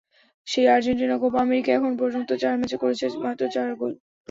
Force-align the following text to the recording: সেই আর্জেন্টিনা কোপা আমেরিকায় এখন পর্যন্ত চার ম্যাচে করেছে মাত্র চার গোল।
সেই 0.47 0.67
আর্জেন্টিনা 0.67 1.15
কোপা 1.17 1.39
আমেরিকায় 1.41 1.77
এখন 1.77 1.93
পর্যন্ত 1.99 2.29
চার 2.41 2.55
ম্যাচে 2.59 2.77
করেছে 2.81 3.05
মাত্র 3.25 3.43
চার 3.55 3.69
গোল। 3.73 3.93